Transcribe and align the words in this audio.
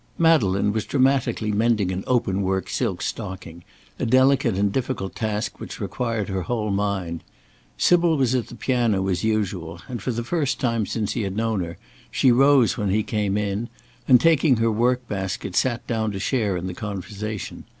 Madeleine 0.17 0.73
was 0.73 0.85
dramatically 0.85 1.51
mending 1.51 1.91
an 1.91 2.03
open 2.07 2.41
work 2.41 2.69
silk 2.71 3.03
stocking, 3.03 3.63
a 3.99 4.05
delicate 4.07 4.55
and 4.55 4.73
difficult 4.73 5.13
task 5.13 5.59
which 5.59 5.79
required 5.79 6.27
her 6.27 6.41
whole 6.41 6.71
mind. 6.71 7.23
Sybil 7.77 8.17
was 8.17 8.33
at 8.33 8.47
the 8.47 8.55
piano 8.55 9.07
as 9.09 9.23
usual, 9.23 9.79
and 9.87 10.01
for 10.01 10.09
the 10.11 10.23
first 10.23 10.59
time 10.59 10.87
since 10.87 11.11
he 11.11 11.21
had 11.21 11.35
known 11.37 11.59
her, 11.59 11.77
she 12.09 12.31
rose 12.31 12.79
when 12.79 12.89
he 12.89 13.03
came 13.03 13.37
in, 13.37 13.69
and, 14.07 14.19
taking 14.19 14.55
her 14.55 14.71
work 14.71 15.07
basket, 15.07 15.55
sat 15.55 15.85
down 15.85 16.11
to 16.13 16.19
share 16.19 16.57
in 16.57 16.65
the 16.65 16.73
conversation. 16.73 17.65